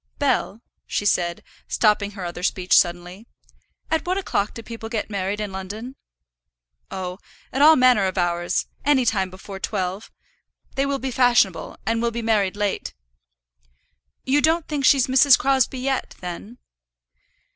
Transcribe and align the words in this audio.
"Bell," 0.17 0.63
she 0.87 1.05
said, 1.05 1.43
stopping 1.67 2.13
her 2.17 2.25
other 2.25 2.41
speech 2.41 2.75
suddenly, 2.75 3.27
"at 3.91 4.03
what 4.07 4.17
o'clock 4.17 4.55
do 4.55 4.63
people 4.63 4.89
get 4.89 5.11
married 5.11 5.39
in 5.39 5.51
London?" 5.51 5.95
"Oh, 6.89 7.19
at 7.53 7.61
all 7.61 7.75
manner 7.75 8.05
of 8.05 8.17
hours, 8.17 8.65
any 8.83 9.05
time 9.05 9.29
before 9.29 9.59
twelve. 9.59 10.11
They 10.73 10.87
will 10.87 10.97
be 10.97 11.11
fashionable, 11.11 11.77
and 11.85 12.01
will 12.01 12.09
be 12.09 12.23
married 12.23 12.55
late." 12.57 12.95
"You 14.25 14.41
don't 14.41 14.67
think 14.67 14.85
she's 14.85 15.05
Mrs. 15.05 15.37
Crosbie 15.37 15.77
yet, 15.77 16.15
then?" 16.19 16.57